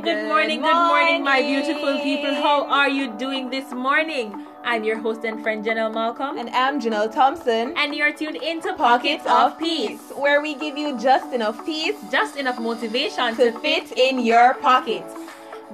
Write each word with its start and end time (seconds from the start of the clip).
morning, 0.00 0.18
good, 0.18 0.28
morning, 0.28 0.60
good 0.62 0.74
morning, 0.74 1.24
my 1.24 1.42
beautiful 1.42 1.98
people. 2.00 2.34
How 2.34 2.66
are 2.66 2.88
you 2.88 3.12
doing 3.18 3.50
this 3.50 3.70
morning? 3.70 4.46
I'm 4.64 4.82
your 4.82 4.98
host 4.98 5.24
and 5.24 5.42
friend 5.42 5.62
Janelle 5.62 5.92
Malcolm. 5.92 6.38
And 6.38 6.48
I'm 6.50 6.80
Janelle 6.80 7.12
Thompson. 7.12 7.74
And 7.76 7.94
you're 7.94 8.12
tuned 8.12 8.36
into 8.36 8.72
Pockets, 8.74 9.24
of 9.26 9.58
Peace, 9.58 10.00
where 10.16 10.40
we 10.40 10.54
give 10.54 10.78
you 10.78 10.98
just 10.98 11.34
enough 11.34 11.64
peace, 11.66 11.96
just 12.10 12.36
enough 12.36 12.58
motivation 12.58 13.36
to 13.36 13.52
fit 13.60 13.92
in 13.92 14.20
your 14.20 14.54
pockets. 14.54 15.12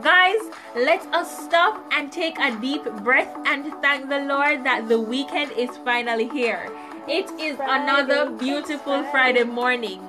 Guys, 0.03 0.41
let 0.75 1.07
us 1.15 1.45
stop 1.45 1.85
and 1.93 2.11
take 2.11 2.37
a 2.41 2.51
deep 2.61 2.85
breath 3.05 3.33
and 3.47 3.73
thank 3.81 4.09
the 4.09 4.21
Lord 4.25 4.65
that 4.65 4.89
the 4.89 5.01
weekend 5.01 5.53
is 5.53 5.71
finally 5.85 6.29
here. 6.29 6.69
It 7.07 7.31
is 7.39 7.57
Friday, 7.57 7.83
another 7.83 8.31
beautiful 8.31 9.05
Friday 9.13 9.45
morning. 9.45 10.01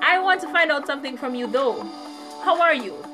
I 0.00 0.20
want 0.20 0.40
to 0.42 0.52
find 0.52 0.70
out 0.70 0.86
something 0.86 1.16
from 1.16 1.34
you 1.34 1.48
though. 1.48 1.82
How 2.44 2.60
are 2.62 2.74
you? 2.74 3.09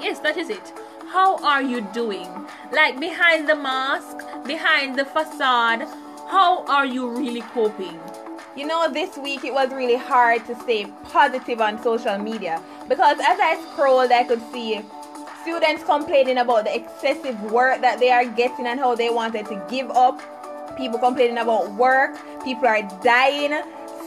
Yes, 0.00 0.18
that 0.20 0.38
is 0.38 0.48
it. 0.48 0.72
How 1.12 1.36
are 1.44 1.62
you 1.62 1.82
doing? 1.92 2.28
Like 2.72 2.98
behind 2.98 3.48
the 3.48 3.54
mask, 3.54 4.24
behind 4.46 4.98
the 4.98 5.04
facade, 5.04 5.86
how 6.30 6.64
are 6.66 6.86
you 6.86 7.10
really 7.10 7.42
coping? 7.42 8.00
You 8.56 8.66
know, 8.66 8.90
this 8.90 9.18
week 9.18 9.44
it 9.44 9.52
was 9.52 9.70
really 9.70 9.96
hard 9.96 10.46
to 10.46 10.58
stay 10.60 10.86
positive 11.04 11.60
on 11.60 11.82
social 11.82 12.16
media 12.16 12.62
because 12.88 13.18
as 13.18 13.38
I 13.38 13.62
scrolled, 13.72 14.10
I 14.10 14.24
could 14.24 14.40
see 14.52 14.80
students 15.42 15.84
complaining 15.84 16.38
about 16.38 16.64
the 16.64 16.74
excessive 16.74 17.38
work 17.52 17.82
that 17.82 18.00
they 18.00 18.10
are 18.10 18.24
getting 18.24 18.66
and 18.66 18.80
how 18.80 18.94
they 18.94 19.10
wanted 19.10 19.46
to 19.46 19.62
give 19.68 19.90
up. 19.90 20.22
People 20.78 20.98
complaining 20.98 21.38
about 21.38 21.70
work, 21.74 22.16
people 22.42 22.66
are 22.66 22.82
dying 23.02 23.52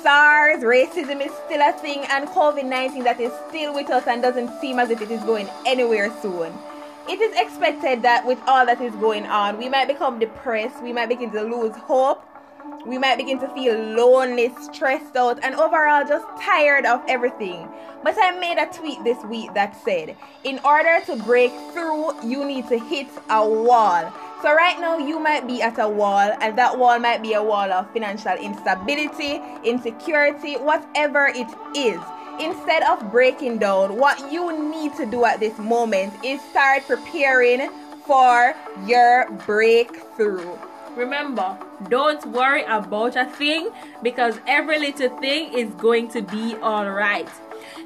SARS, 0.04 0.64
racism 0.64 1.26
is 1.26 1.32
still 1.46 1.62
a 1.62 1.72
thing, 1.72 2.04
and 2.10 2.28
COVID 2.28 2.66
19 2.66 3.06
that 3.06 3.22
is 3.22 3.32
still 3.48 3.74
with 3.74 3.90
us 3.90 4.06
and 4.06 4.22
doesn't 4.22 4.60
seem 4.60 4.78
as 4.78 4.90
if 4.90 5.02
it 5.02 5.10
is 5.10 5.24
going 5.24 5.48
anywhere 5.66 6.12
soon. 6.22 6.52
It 7.08 7.22
is 7.22 7.34
expected 7.40 8.02
that 8.02 8.26
with 8.26 8.38
all 8.46 8.66
that 8.66 8.82
is 8.82 8.94
going 8.96 9.26
on, 9.26 9.58
we 9.58 9.70
might 9.70 9.88
become 9.88 10.20
depressed, 10.20 10.84
we 10.84 10.92
might 10.92 11.08
begin 11.08 11.32
to 11.32 11.44
lose 11.44 11.74
hope, 11.78 12.22
we 12.86 12.98
might 12.98 13.16
begin 13.16 13.40
to 13.40 13.48
feel 13.54 13.80
lonely, 13.80 14.54
stressed 14.74 15.16
out, 15.16 15.40
and 15.42 15.56
overall 15.56 16.06
just 16.06 16.28
tired 16.42 16.86
of 16.86 17.02
everything. 17.08 17.70
But 18.04 18.16
I 18.18 18.38
made 18.38 18.58
a 18.58 18.66
tweet 18.78 19.02
this 19.06 19.24
week 19.24 19.54
that 19.54 19.74
said, 19.86 20.18
in 20.44 20.60
order 20.66 21.00
to 21.06 21.16
break 21.24 21.54
through, 21.72 22.22
you 22.28 22.44
need 22.44 22.68
to 22.68 22.78
hit 22.78 23.08
a 23.30 23.48
wall. 23.48 24.14
So 24.44 24.54
right 24.54 24.78
now 24.78 24.98
you 24.98 25.22
might 25.22 25.48
be 25.48 25.62
at 25.62 25.80
a 25.80 25.88
wall 25.88 26.36
and 26.42 26.58
that 26.58 26.78
wall 26.78 27.00
might 27.00 27.22
be 27.22 27.32
a 27.32 27.42
wall 27.42 27.72
of 27.72 27.90
financial 27.94 28.34
instability, 28.34 29.40
insecurity, 29.64 30.58
whatever 30.58 31.28
it 31.34 31.48
is. 31.78 32.02
Instead 32.42 32.84
of 32.84 33.10
breaking 33.10 33.60
down, 33.60 33.96
what 33.98 34.20
you 34.34 34.52
need 34.70 34.96
to 34.96 35.06
do 35.06 35.24
at 35.24 35.40
this 35.40 35.58
moment 35.60 36.14
is 36.26 36.42
start 36.42 36.84
preparing 36.86 37.70
for 38.06 38.54
your 38.86 39.32
breakthrough. 39.46 40.58
Remember, 40.98 41.58
don't 41.88 42.26
worry 42.26 42.64
about 42.64 43.16
a 43.16 43.24
thing 43.24 43.70
because 44.02 44.42
every 44.46 44.78
little 44.78 45.18
thing 45.20 45.54
is 45.58 45.74
going 45.76 46.10
to 46.10 46.22
be 46.22 46.56
alright. 46.56 47.30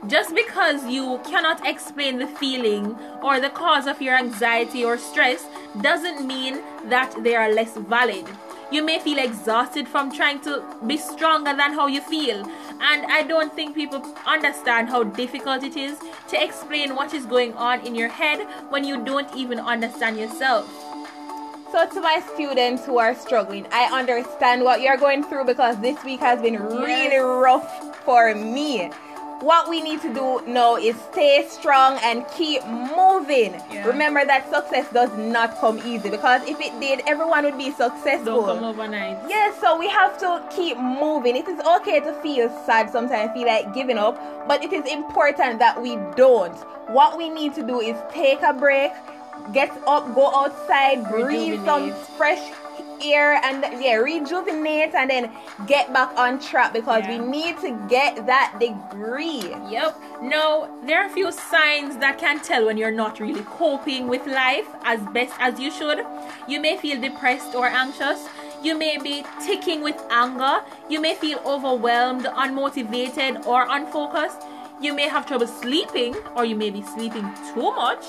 Just 0.07 0.35
because 0.35 0.85
you 0.85 1.19
cannot 1.25 1.65
explain 1.65 2.19
the 2.19 2.27
feeling 2.27 2.95
or 3.21 3.39
the 3.39 3.49
cause 3.49 3.87
of 3.87 4.01
your 4.01 4.15
anxiety 4.15 4.83
or 4.83 4.97
stress 4.97 5.45
doesn't 5.81 6.25
mean 6.25 6.61
that 6.85 7.15
they 7.23 7.35
are 7.35 7.53
less 7.53 7.75
valid. 7.75 8.25
You 8.69 8.83
may 8.83 8.99
feel 8.99 9.17
exhausted 9.17 9.87
from 9.87 10.11
trying 10.11 10.41
to 10.41 10.61
be 10.85 10.97
stronger 10.97 11.55
than 11.55 11.73
how 11.73 11.87
you 11.87 12.01
feel, 12.01 12.45
and 12.81 13.05
I 13.05 13.23
don't 13.23 13.53
think 13.53 13.75
people 13.75 14.03
understand 14.25 14.89
how 14.89 15.03
difficult 15.03 15.63
it 15.63 15.77
is 15.77 15.97
to 16.27 16.43
explain 16.43 16.93
what 16.93 17.13
is 17.13 17.25
going 17.25 17.53
on 17.53 17.85
in 17.87 17.95
your 17.95 18.09
head 18.09 18.45
when 18.69 18.83
you 18.83 19.05
don't 19.05 19.33
even 19.33 19.59
understand 19.59 20.19
yourself. 20.19 20.69
So, 21.71 21.87
to 21.87 22.01
my 22.01 22.21
students 22.33 22.85
who 22.85 22.97
are 22.97 23.15
struggling, 23.15 23.67
I 23.71 23.85
understand 23.85 24.63
what 24.63 24.81
you're 24.81 24.97
going 24.97 25.23
through 25.23 25.45
because 25.45 25.79
this 25.79 26.01
week 26.03 26.19
has 26.19 26.41
been 26.41 26.61
really 26.61 27.17
rough 27.17 28.03
for 28.03 28.35
me 28.35 28.91
what 29.41 29.69
we 29.69 29.81
need 29.81 30.01
to 30.01 30.13
do 30.13 30.41
now 30.47 30.75
is 30.75 30.95
stay 31.11 31.45
strong 31.47 31.99
and 32.03 32.25
keep 32.35 32.65
moving. 32.65 33.53
Yeah. 33.71 33.85
Remember 33.85 34.25
that 34.25 34.49
success 34.49 34.91
does 34.91 35.15
not 35.17 35.57
come 35.59 35.79
easy 35.85 36.09
because 36.09 36.41
if 36.47 36.59
it 36.59 36.79
did, 36.79 37.01
everyone 37.07 37.43
would 37.43 37.57
be 37.57 37.71
successful. 37.71 38.45
Don't 38.45 38.59
come 38.59 38.63
overnight. 38.63 39.17
Yes, 39.27 39.55
yeah, 39.55 39.61
so 39.61 39.77
we 39.77 39.87
have 39.89 40.17
to 40.19 40.43
keep 40.55 40.77
moving. 40.77 41.35
It 41.35 41.47
is 41.47 41.59
okay 41.59 41.99
to 41.99 42.13
feel 42.21 42.49
sad 42.65 42.89
sometimes, 42.89 43.31
feel 43.33 43.47
like 43.47 43.73
giving 43.73 43.97
up, 43.97 44.47
but 44.47 44.63
it 44.63 44.73
is 44.73 44.85
important 44.91 45.59
that 45.59 45.81
we 45.81 45.97
don't. 46.15 46.57
What 46.89 47.17
we 47.17 47.29
need 47.29 47.53
to 47.55 47.63
do 47.65 47.79
is 47.79 47.95
take 48.11 48.41
a 48.41 48.53
break, 48.53 48.91
get 49.53 49.71
up, 49.85 50.15
go 50.15 50.33
outside, 50.33 51.07
breathe 51.09 51.63
some 51.65 51.93
fresh 52.17 52.41
air 53.03 53.39
and 53.43 53.63
yeah 53.81 53.95
rejuvenate 53.95 54.93
and 54.93 55.09
then 55.09 55.31
get 55.65 55.93
back 55.93 56.09
on 56.17 56.39
track 56.39 56.73
because 56.73 57.03
yeah. 57.03 57.19
we 57.19 57.27
need 57.27 57.57
to 57.59 57.71
get 57.89 58.25
that 58.25 58.57
degree. 58.59 59.55
Yep. 59.69 59.99
No 60.21 60.69
there 60.85 61.03
are 61.03 61.07
a 61.07 61.13
few 61.13 61.31
signs 61.31 61.97
that 61.97 62.17
can 62.17 62.39
tell 62.41 62.65
when 62.65 62.77
you're 62.77 62.91
not 62.91 63.19
really 63.19 63.43
coping 63.43 64.07
with 64.07 64.25
life 64.27 64.67
as 64.83 65.01
best 65.13 65.33
as 65.39 65.59
you 65.59 65.71
should. 65.71 66.05
You 66.47 66.61
may 66.61 66.77
feel 66.77 66.99
depressed 66.99 67.55
or 67.55 67.67
anxious. 67.67 68.27
You 68.63 68.77
may 68.77 68.97
be 68.97 69.23
ticking 69.45 69.83
with 69.83 70.01
anger. 70.09 70.63
You 70.89 70.99
may 70.99 71.15
feel 71.15 71.39
overwhelmed 71.45 72.25
unmotivated 72.25 73.45
or 73.45 73.67
unfocused. 73.69 74.41
You 74.81 74.93
may 74.93 75.07
have 75.07 75.25
trouble 75.25 75.47
sleeping 75.47 76.15
or 76.35 76.45
you 76.45 76.55
may 76.55 76.69
be 76.69 76.81
sleeping 76.81 77.29
too 77.53 77.71
much. 77.75 78.05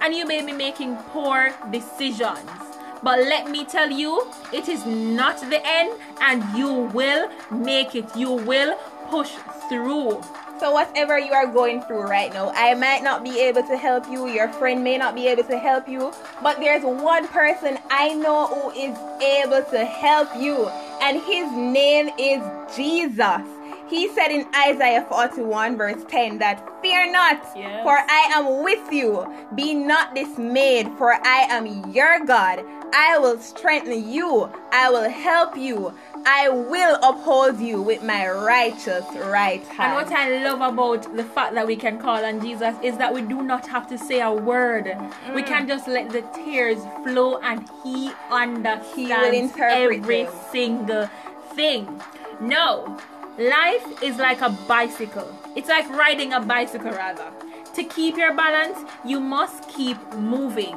And 0.00 0.14
you 0.14 0.26
may 0.26 0.44
be 0.44 0.52
making 0.52 0.96
poor 1.12 1.54
decisions 1.70 2.69
but 3.02 3.18
let 3.20 3.50
me 3.50 3.64
tell 3.64 3.90
you, 3.90 4.26
it 4.52 4.68
is 4.68 4.84
not 4.86 5.40
the 5.40 5.60
end, 5.64 5.98
and 6.20 6.42
you 6.56 6.72
will 6.92 7.30
make 7.50 7.94
it. 7.94 8.04
You 8.16 8.32
will 8.32 8.76
push 9.08 9.30
through. 9.68 10.22
So, 10.60 10.72
whatever 10.72 11.18
you 11.18 11.32
are 11.32 11.46
going 11.46 11.80
through 11.82 12.02
right 12.02 12.32
now, 12.34 12.52
I 12.54 12.74
might 12.74 13.02
not 13.02 13.24
be 13.24 13.40
able 13.40 13.62
to 13.62 13.76
help 13.78 14.10
you, 14.10 14.28
your 14.28 14.52
friend 14.52 14.84
may 14.84 14.98
not 14.98 15.14
be 15.14 15.26
able 15.28 15.44
to 15.44 15.58
help 15.58 15.88
you, 15.88 16.12
but 16.42 16.58
there's 16.60 16.84
one 16.84 17.26
person 17.28 17.78
I 17.90 18.12
know 18.12 18.46
who 18.46 18.70
is 18.72 18.96
able 19.22 19.64
to 19.70 19.84
help 19.86 20.28
you, 20.36 20.68
and 21.00 21.16
his 21.22 21.50
name 21.52 22.10
is 22.18 22.42
Jesus. 22.76 23.59
He 23.90 24.08
said 24.14 24.30
in 24.30 24.46
Isaiah 24.54 25.04
41, 25.10 25.76
verse 25.76 26.04
10, 26.06 26.38
that 26.38 26.64
fear 26.80 27.10
not, 27.10 27.44
yes. 27.56 27.82
for 27.82 27.98
I 27.98 28.30
am 28.32 28.62
with 28.62 28.92
you. 28.92 29.26
Be 29.56 29.74
not 29.74 30.14
dismayed, 30.14 30.88
for 30.96 31.12
I 31.12 31.46
am 31.50 31.90
your 31.90 32.24
God. 32.24 32.64
I 32.94 33.18
will 33.18 33.38
strengthen 33.38 34.08
you. 34.08 34.48
I 34.70 34.90
will 34.90 35.10
help 35.10 35.56
you. 35.56 35.92
I 36.24 36.48
will 36.48 37.00
uphold 37.02 37.58
you 37.58 37.82
with 37.82 38.04
my 38.04 38.28
righteous 38.30 39.04
right 39.24 39.66
hand. 39.66 39.80
And 39.80 39.94
what 39.94 40.12
I 40.12 40.44
love 40.44 40.60
about 40.60 41.16
the 41.16 41.24
fact 41.24 41.54
that 41.54 41.66
we 41.66 41.74
can 41.74 41.98
call 41.98 42.24
on 42.24 42.40
Jesus 42.40 42.76
is 42.84 42.96
that 42.98 43.12
we 43.12 43.22
do 43.22 43.42
not 43.42 43.66
have 43.66 43.88
to 43.88 43.98
say 43.98 44.20
a 44.20 44.32
word. 44.32 44.84
Mm. 44.84 45.34
We 45.34 45.42
can 45.42 45.66
just 45.66 45.88
let 45.88 46.10
the 46.10 46.22
tears 46.32 46.78
flow 47.02 47.38
and 47.38 47.68
He 47.82 48.12
understands 48.30 48.94
he 48.94 49.12
every 49.12 50.28
single 50.52 51.08
thing. 51.54 52.00
No, 52.40 52.98
Life 53.38 54.02
is 54.02 54.16
like 54.16 54.42
a 54.42 54.50
bicycle. 54.66 55.28
It's 55.56 55.68
like 55.68 55.88
riding 55.90 56.32
a 56.32 56.40
bicycle, 56.40 56.90
rather. 56.90 57.30
To 57.74 57.84
keep 57.84 58.16
your 58.16 58.34
balance, 58.34 58.78
you 59.04 59.20
must 59.20 59.68
keep 59.68 59.96
moving. 60.14 60.76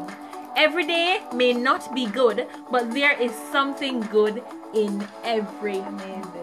Every 0.55 0.85
day 0.85 1.21
may 1.33 1.53
not 1.53 1.93
be 1.95 2.05
good, 2.05 2.47
but 2.69 2.91
there 2.91 3.19
is 3.19 3.31
something 3.51 4.01
good 4.01 4.43
in 4.73 5.05
every 5.23 5.83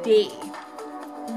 day. 0.03 0.31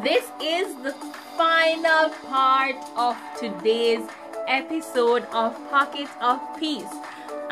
This 0.02 0.32
is 0.42 0.76
the 0.82 0.94
final 1.38 2.10
part 2.28 2.76
of 2.98 3.16
today's 3.40 4.02
episode 4.48 5.24
of 5.32 5.54
Pocket 5.70 6.10
of 6.20 6.40
Peace. 6.60 6.94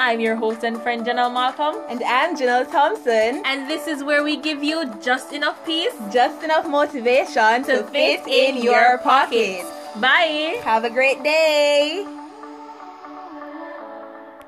I'm 0.01 0.19
your 0.19 0.35
host 0.35 0.63
and 0.63 0.81
friend 0.81 1.05
Janelle 1.05 1.31
Malcolm. 1.31 1.75
And 1.87 2.01
I'm 2.03 2.35
Janelle 2.35 2.69
Thompson. 2.71 3.43
And 3.45 3.69
this 3.69 3.85
is 3.85 4.03
where 4.03 4.23
we 4.23 4.35
give 4.35 4.63
you 4.63 4.91
just 4.99 5.31
enough 5.31 5.63
peace, 5.63 5.93
just 6.11 6.43
enough 6.43 6.67
motivation 6.67 7.63
to, 7.65 7.77
to 7.77 7.83
fit, 7.83 8.23
fit 8.23 8.27
in, 8.27 8.57
in 8.57 8.63
your 8.63 8.97
pockets. 8.97 9.69
Bye. 9.97 10.59
Have 10.63 10.85
a 10.85 10.89
great 10.89 11.21
day. 11.21 12.20